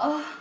啊。 0.00 0.39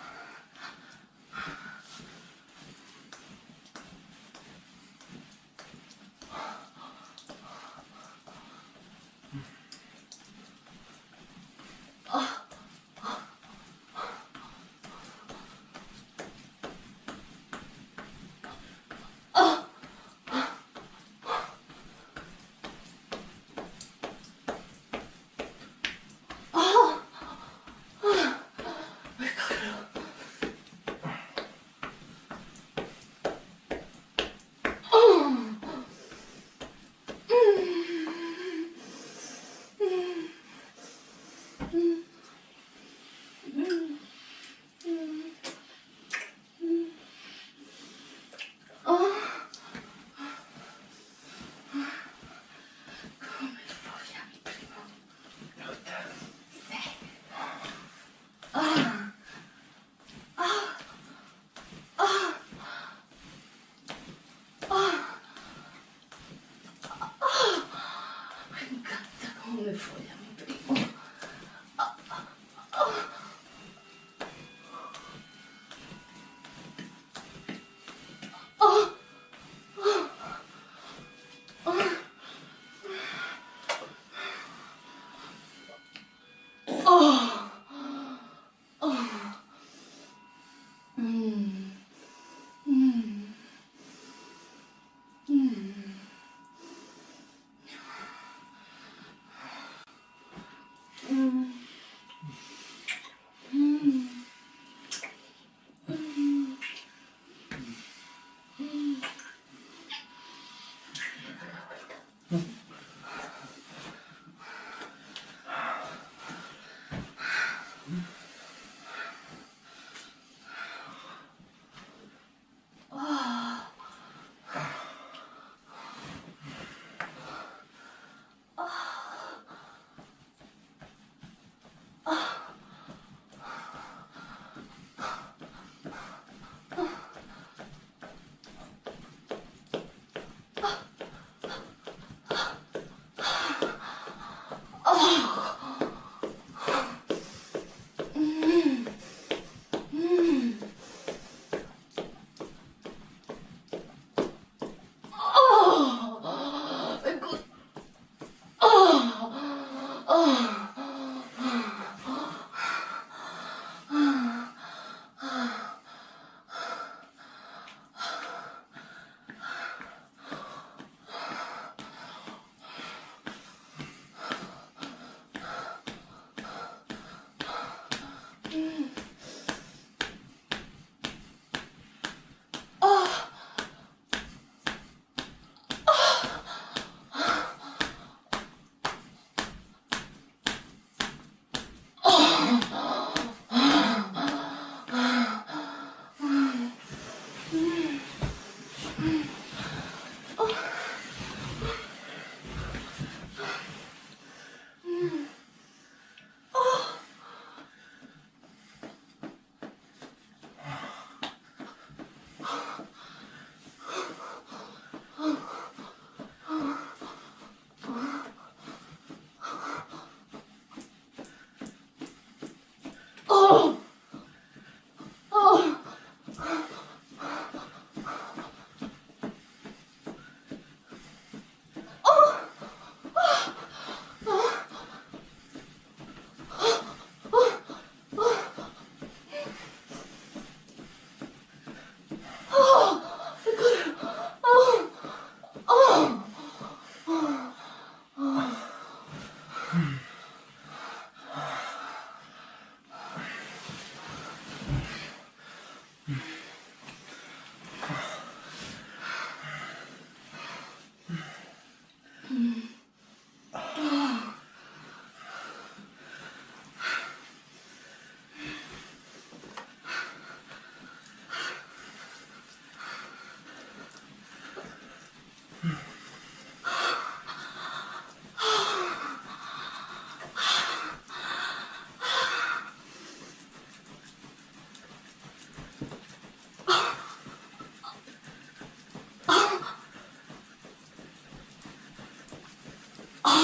on 69.57 69.61
ne 69.63 69.73
fout 69.73 69.97
rien. 69.97 70.18